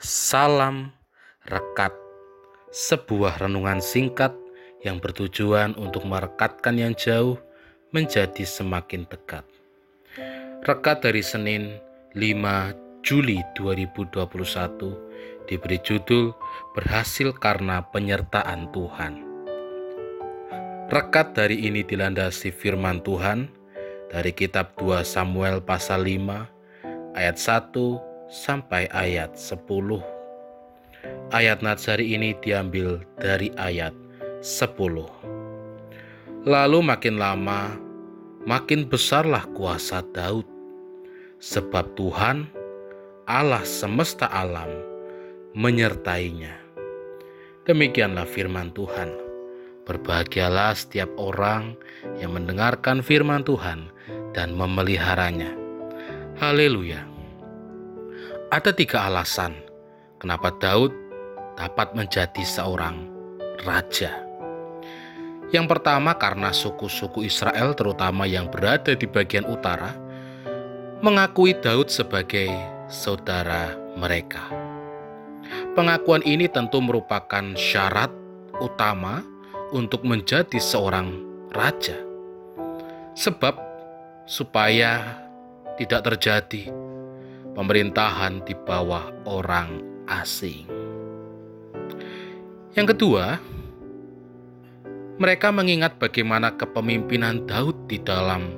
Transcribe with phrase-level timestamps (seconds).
[0.00, 0.96] Salam
[1.44, 1.92] Rekat,
[2.72, 4.32] sebuah renungan singkat
[4.80, 7.36] yang bertujuan untuk merekatkan yang jauh
[7.92, 9.44] menjadi semakin dekat.
[10.64, 11.76] Rekat dari Senin
[12.16, 12.16] 5
[13.04, 16.32] Juli 2021 diberi judul
[16.72, 19.20] Berhasil karena penyertaan Tuhan.
[20.88, 23.52] Rekat dari ini dilandasi firman Tuhan
[24.08, 29.66] dari kitab 2 Samuel pasal 5 ayat 1 sampai ayat 10.
[31.34, 33.92] Ayat Natsari ini diambil dari ayat
[34.38, 36.46] 10.
[36.46, 37.74] Lalu makin lama
[38.46, 40.46] makin besarlah kuasa Daud
[41.42, 42.46] sebab Tuhan
[43.26, 44.70] Allah semesta alam
[45.52, 46.54] menyertainya.
[47.66, 49.10] Demikianlah firman Tuhan.
[49.84, 51.74] Berbahagialah setiap orang
[52.22, 53.90] yang mendengarkan firman Tuhan
[54.30, 55.50] dan memeliharanya.
[56.38, 57.19] Haleluya!
[58.50, 59.62] Ada tiga alasan
[60.18, 60.90] kenapa Daud
[61.54, 63.06] dapat menjadi seorang
[63.62, 64.10] raja.
[65.54, 69.94] Yang pertama, karena suku-suku Israel, terutama yang berada di bagian utara,
[70.98, 72.50] mengakui Daud sebagai
[72.90, 74.42] saudara mereka.
[75.78, 78.10] Pengakuan ini tentu merupakan syarat
[78.58, 79.22] utama
[79.70, 81.22] untuk menjadi seorang
[81.54, 82.02] raja,
[83.14, 83.54] sebab
[84.26, 85.22] supaya
[85.78, 86.89] tidak terjadi
[87.60, 90.64] pemerintahan di bawah orang asing.
[92.72, 93.36] Yang kedua,
[95.20, 98.56] mereka mengingat bagaimana kepemimpinan Daud di dalam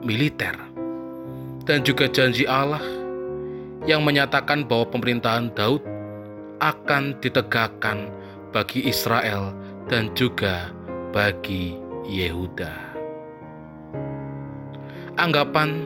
[0.00, 0.56] militer
[1.68, 2.80] dan juga janji Allah
[3.84, 5.84] yang menyatakan bahwa pemerintahan Daud
[6.64, 8.08] akan ditegakkan
[8.56, 9.52] bagi Israel
[9.92, 10.72] dan juga
[11.12, 11.76] bagi
[12.08, 12.72] Yehuda.
[15.20, 15.84] Anggapan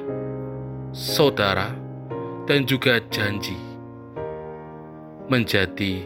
[0.94, 1.81] saudara
[2.46, 3.54] dan juga janji
[5.30, 6.02] menjadi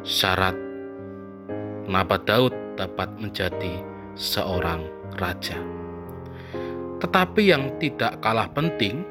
[0.00, 0.56] syarat
[1.84, 3.84] kenapa Daud dapat menjadi
[4.16, 4.84] seorang
[5.20, 5.56] raja.
[6.98, 9.06] Tetapi yang tidak kalah penting,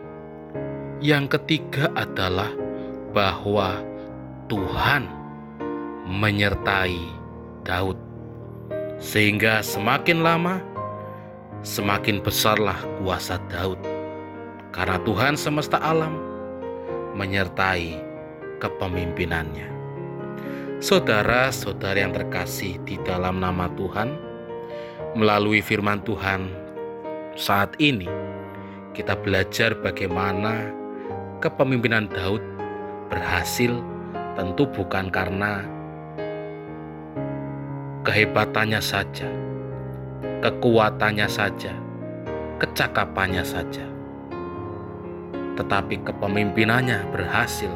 [1.00, 2.52] yang ketiga adalah
[3.16, 3.80] bahwa
[4.52, 5.08] Tuhan
[6.08, 7.00] menyertai
[7.64, 7.96] Daud,
[9.00, 10.60] sehingga semakin lama
[11.64, 13.80] semakin besarlah kuasa Daud,
[14.76, 16.27] karena Tuhan semesta alam
[17.18, 17.98] menyertai
[18.62, 19.68] kepemimpinannya.
[20.78, 24.14] Saudara-saudara yang terkasih di dalam nama Tuhan,
[25.18, 26.54] melalui firman Tuhan
[27.34, 28.06] saat ini
[28.94, 30.70] kita belajar bagaimana
[31.42, 32.42] kepemimpinan Daud
[33.10, 33.74] berhasil
[34.38, 35.66] tentu bukan karena
[38.06, 39.26] kehebatannya saja,
[40.46, 41.74] kekuatannya saja,
[42.62, 43.86] kecakapannya saja,
[45.58, 47.74] tetapi kepemimpinannya berhasil.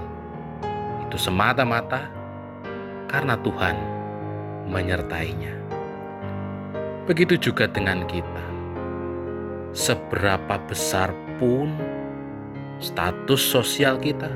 [1.10, 2.08] Itu semata-mata
[3.10, 3.76] karena Tuhan
[4.70, 5.58] menyertainya.
[7.10, 8.46] Begitu juga dengan kita.
[9.74, 11.10] Seberapa besar
[11.42, 11.74] pun
[12.78, 14.30] status sosial kita,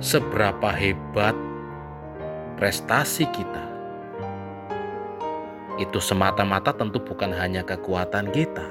[0.00, 1.36] seberapa hebat
[2.56, 3.64] prestasi kita,
[5.82, 8.66] itu semata-mata tentu bukan hanya kekuatan kita,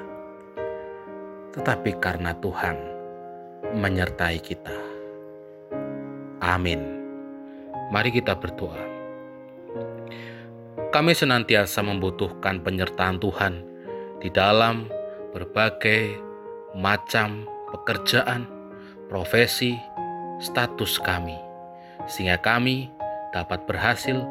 [1.52, 2.93] tetapi karena Tuhan
[3.74, 4.78] menyertai kita.
[6.40, 6.82] Amin.
[7.90, 8.80] Mari kita berdoa.
[10.94, 13.66] Kami senantiasa membutuhkan penyertaan Tuhan
[14.22, 14.86] di dalam
[15.34, 16.14] berbagai
[16.78, 18.46] macam pekerjaan,
[19.10, 19.74] profesi,
[20.38, 21.38] status kami,
[22.06, 22.94] sehingga kami
[23.34, 24.22] dapat berhasil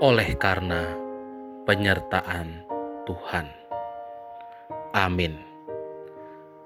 [0.00, 0.96] oleh karena
[1.68, 2.64] penyertaan
[3.04, 3.52] Tuhan.
[4.96, 5.49] Amin.